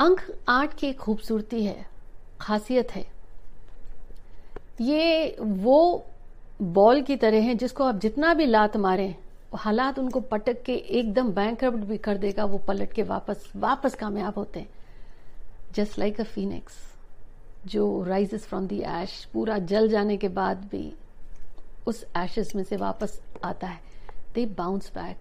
अंक 0.00 0.20
आठ 0.48 0.74
की 0.74 0.92
खूबसूरती 0.94 1.64
है, 1.64 1.86
खासियत 2.40 2.90
है। 2.90 3.04
ये 4.80 5.36
वो 5.40 6.06
बॉल 6.62 7.02
की 7.02 7.16
तरह 7.16 7.42
है 7.42 7.54
जिसको 7.54 7.84
आप 7.84 8.00
जितना 8.00 8.32
भी 8.34 8.46
लात 8.46 8.76
मारें, 8.76 9.14
हालात 9.54 9.98
उनको 9.98 10.20
पटक 10.22 10.62
के 10.62 10.74
एकदम 10.74 11.32
बैंक 11.32 11.64
भी 11.64 11.98
कर 11.98 12.16
देगा, 12.16 12.44
वो 12.44 12.58
पलट 12.58 12.92
के 12.92 13.02
वापस 13.02 13.52
वापस 13.56 13.94
कामयाब 13.94 14.34
होते 14.36 14.60
हैं। 14.60 14.68
जस्ट 15.74 15.98
लाइक 15.98 16.20
अ 16.20 16.24
फीनिक्स 16.24 16.74
जो 17.66 18.02
राइजेस 18.02 18.46
फ्रॉम 18.46 18.66
दी 18.66 18.80
एश 18.92 19.24
पूरा 19.24 19.58
जल 19.60 19.88
जाने 19.88 20.16
के 20.16 20.28
बाद 20.28 20.68
भी 20.72 20.92
उस 21.86 22.04
एशेस 22.16 22.54
में 22.56 22.62
से 22.64 22.76
वापस 22.76 23.20
आता 23.44 23.66
है। 23.66 23.80
दे 24.34 24.44
बाउंस 24.46 24.90
बैक 24.94 25.16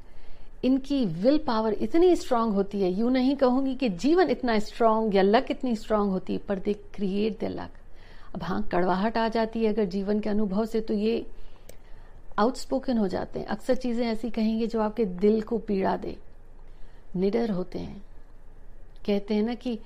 इनकी 0.65 1.05
विल 1.05 1.37
पावर 1.37 1.73
इतनी 1.73 2.15
स्ट्रांग 2.15 2.53
होती 2.53 2.81
है। 2.81 2.91
यू 2.91 3.09
नहीं 3.09 3.35
कहूँगी 3.35 3.75
कि 3.75 3.89
जीवन 3.89 4.29
इतना 4.29 4.57
स्ट्रांग 4.59 5.15
या 5.15 5.21
लक 5.21 5.51
इतनी 5.51 5.75
स्ट्रांग 5.75 6.09
होती 6.11 6.33
है, 6.33 6.39
पर 6.39 6.59
दे 6.59 6.73
क्रिएट 6.73 7.39
द 7.41 7.51
लक 7.51 7.71
अब 8.35 8.43
हाँ 8.43 8.61
कड़वाहट 8.71 9.17
आ 9.17 9.27
जाती 9.27 9.63
है 9.63 9.73
अगर 9.73 9.85
जीवन 9.85 10.19
के 10.19 10.29
अनुभव 10.29 10.65
से 10.65 10.81
तो 10.81 10.93
ये 10.93 11.25
आउटस्पोकन 12.39 12.97
हो 12.97 13.07
जाते 13.07 13.39
हैं। 13.39 13.47
अक्सर 13.47 13.75
चीज़ें 13.75 14.05
ऐसी 14.07 14.29
कहेंगे 14.29 14.67
जो 14.67 14.81
आपके 14.81 15.05
दिल 15.05 15.41
को 15.41 15.57
पीड़ा 15.57 15.95
दे। 15.97 16.15
निडर 17.15 17.51
होते 17.51 17.79
हैं। 17.79 18.01
कहते 19.05 19.33
हैं 19.33 19.43
ना 19.43 19.53
कि 19.53 19.79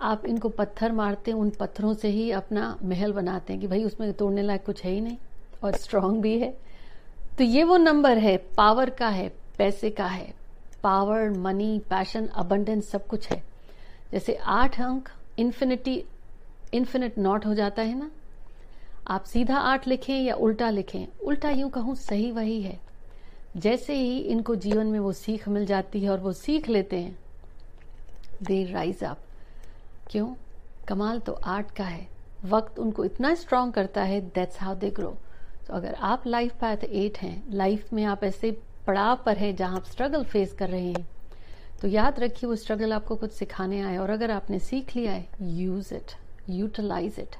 आप 0.00 0.26
इनको 0.26 0.48
पत्थर 0.48 0.92
मारते 0.92 1.30
हैं, 1.30 1.38
उन 1.38 1.50
पत्थरों 1.50 1.94
से 1.94 2.08
ही 2.08 2.30
अपना 2.30 2.76
महल 2.82 3.12
बनाते 3.12 3.52
हैं 3.52 3.60
कि 3.62 3.66
भाई 3.66 3.84
उसमें 3.84 4.12
तोड़ने 4.12 4.42
लायक 4.42 4.64
कुछ 4.64 4.84
है 4.84 4.92
ही 4.92 5.00
नहीं। 5.00 5.16
और 5.64 5.76
स्ट्रांग 5.76 6.22
भी 6.22 6.38
है। 6.38 6.56
तो 7.38 7.44
ये 7.44 7.64
वो 7.64 7.76
नंबर 7.76 8.18
है 8.18 8.36
पावर 8.36 8.90
का 8.90 9.08
है, 9.08 9.28
पैसे 9.58 9.90
का 9.90 10.06
है। 10.06 10.34
पावर 10.82 11.30
मनी 11.30 11.78
पैशन 11.78 12.26
अबंडेंस 12.26 12.90
सब 12.90 13.06
कुछ 13.06 13.28
है। 13.28 13.42
जैसे 14.12 14.34
आठ 14.34 14.80
अंक 14.80 15.08
इन्फिनिटी 15.38 16.04
इन्फिनिट 16.74 17.18
नॉट 17.18 17.46
हो 17.46 17.54
जाता 17.54 17.82
है 17.82 17.98
ना? 17.98 18.10
आप 19.08 19.24
सीधा 19.24 19.56
आठ 19.56 19.88
लिखें 19.88 20.22
या 20.22 20.34
उल्टा 20.34 20.70
लिखें। 20.70 21.06
उल्टा 21.22 21.50
यूँ 21.50 21.70
कहूँ 21.70 21.94
सही 21.94 22.30
वही 22.30 22.62
है। 22.62 22.80
जैसे 23.56 23.94
ही 23.94 24.18
इनको 24.18 24.54
जीवन 24.56 24.86
में 24.86 24.98
वो 25.00 25.12
सीख 25.12 25.48
मिल 25.48 25.66
जाती 25.66 26.00
है 26.00 26.10
और 26.10 26.20
वो 26.20 26.32
सीख 26.32 26.68
लेते 26.68 26.96
हैं 26.96 27.18
दे 28.42 28.64
राइज 28.64 29.04
अप 29.04 29.18
क्यों? 30.10 30.34
कमाल 30.88 31.18
तो 31.18 31.32
आर्ट 31.32 31.70
का 31.70 31.84
है। 31.84 32.08
वक्त 32.44 32.78
उनको 32.78 33.04
इतना 33.04 33.34
स्ट्रांग 33.34 33.72
करता 33.72 34.02
है 34.02 34.20
दैट्स 34.20 34.60
हाउ 34.60 34.74
दे 34.74 34.90
ग्रो 34.90 35.16
तो 35.68 35.74
अगर 35.74 35.94
आप 35.94 36.26
लाइफ 36.26 36.52
पैथ 36.60 36.84
एट 36.84 37.18
हैं 37.18 37.42
लाइफ 37.52 37.92
में 37.92 38.04
आप 38.04 38.24
ऐसे 38.24 38.50
पड़ाव 38.86 39.22
पर 39.26 39.36
हैं 39.36 39.54
जहाँ 39.56 39.76
आप 39.76 39.84
स्ट्रगल 39.84 40.24
फेस 40.24 40.52
कर 40.52 40.68
रहे 40.68 40.86
हैं 40.86 41.08
तो 41.82 41.88
याद 41.88 42.20
रखिए 42.20 42.48
वो 42.48 42.56
स्ट्रगल 42.56 42.92
आपको 42.92 43.16
कुछ 43.16 43.32
सिखाने 43.32 43.80
आए 43.80 43.96
और 43.96 44.10
अगर 44.10 44.30
आपने 44.30 44.58
सीख 44.58 44.94
लिया 44.96 45.12
है 45.12 45.28
यूज़ 45.42 45.94
इट 45.94 46.12
यूटिलाइज 46.50 47.18
इट 47.18 47.36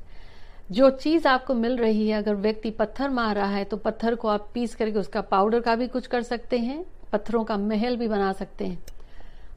जो 0.72 0.90
चीज़ 0.90 1.26
आपको 1.28 1.54
मिल 1.54 1.76
रही 1.76 2.08
है, 2.08 2.18
अगर 2.18 2.34
व्यक्ति 2.34 2.70
पत्थर 2.70 3.10
मार 3.10 3.34
रहा 3.36 3.54
है 3.54 3.64
तो 3.64 3.76
पत्थर 3.76 4.14
को 4.14 4.28
आप 4.28 4.50
पीस 4.54 4.74
करके 4.74 4.98
उसका 4.98 5.20
पाउडर 5.20 5.60
का 5.60 5.74
भी 5.76 5.86
कुछ 5.88 6.06
कर 6.06 6.22
सकते 6.22 6.58
हैं, 6.58 6.84
पत्थरों 7.12 7.44
का 7.44 7.56
महल 7.56 7.96
भी 7.96 8.08
बना 8.08 8.32
सकते 8.32 8.66
हैं। 8.66 8.78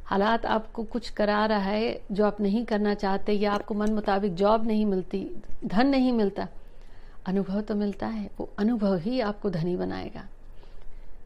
हालात 0.06 0.46
आपको 0.46 0.84
कुछ 0.84 1.10
करा 1.10 1.46
रहा 1.46 1.58
है 1.60 2.02
जो 2.12 2.26
आप 2.26 2.40
नहीं 2.42 2.64
करना 2.66 2.94
चाहते 2.94 3.34
या 3.34 3.52
आपको 3.54 3.74
मन 3.74 3.94
मुताबिक 3.94 4.36
जॉब 4.36 4.68
नहीं 4.68 4.86
मिलती, 4.86 5.28
धन 5.66 5.88
नहीं 5.88 6.12
मिलता 6.14 6.48
अनुभव 7.28 7.62
तो 7.62 7.76
मिलता 7.76 8.08
है, 8.08 8.30
वो 8.40 8.50
अनुभव 8.60 8.98
ही 8.98 9.20
आपको 9.22 9.50
धनी 9.50 9.76
बनाएगा। 9.76 10.28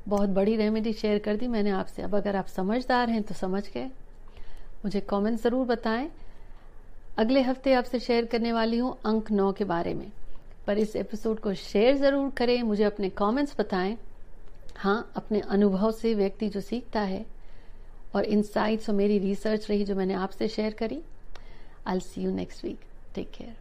बहुत 0.08 0.30
बड़ी 0.30 0.56
रेमेडी 0.56 0.94
शेयर 0.94 1.20
कर 1.20 1.36
दी 1.36 1.48
मैंने 1.48 1.70
आपसे। 1.72 2.02
अब 2.02 2.16
अगर 2.16 2.36
आप 2.36 2.48
समझदार 2.48 3.10
हैं 3.10 3.22
तो 3.24 3.36
समझ 3.36 3.64
गए। 3.68 3.86
मुझे 4.84 5.00
कमेंट 5.02 5.40
ज़रूर 5.40 5.66
बताएँ। 5.68 6.10
अगले 7.18 7.42
हफ़्ते 7.42 7.74
आपसे 7.74 8.00
शेयर 8.00 8.26
करने 8.26 8.52
वाली 8.54 8.78
हूँ 8.78 8.96
अंक 9.06 9.32
नौ 9.32 9.52
के 9.52 9.64
बारे 9.66 9.94
में। 9.94 10.12
पर 10.68 10.78
इस 10.78 10.96
एपिसोड 10.96 11.40
को 11.40 11.54
शेयर 11.54 11.98
ज़रूर 11.98 12.30
करें, 12.30 12.62
मुझे 12.64 12.84
अपने 12.84 13.10
कमेंट्स 13.12 13.56
बताएँ। 13.60 13.98
हाँ 14.78 15.12
अपने 15.16 15.40
अनुभव 15.42 15.92
से 15.94 16.14
व्यक्ति 16.16 16.50
जो 16.50 16.62
सीखता 16.62 17.02
है 17.04 17.26
और 18.16 18.26
इनसाइट्स 18.26 18.90
और 18.90 18.96
मेरी 18.96 19.20
रिसर्च 19.20 19.70
रही 19.70 19.86
जो 19.86 19.96
मैंने 19.96 20.14
आपसे 20.16 20.48
शेयर 20.48 20.74
करी। 20.74 21.02
I 21.88 22.00
see 22.02 22.22
you 22.22 22.32
next 22.32 22.66
week 22.66 22.80
take 23.16 23.32
care 23.32 23.56